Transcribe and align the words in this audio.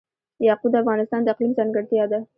یاقوت 0.47 0.71
د 0.73 0.75
افغانستان 0.83 1.21
د 1.23 1.27
اقلیم 1.33 1.51
ځانګړتیا 1.57 2.03
ده. 2.11 2.19